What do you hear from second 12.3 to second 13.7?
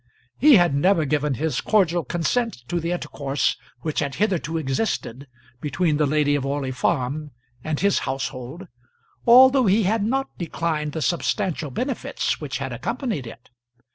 which had accompanied it.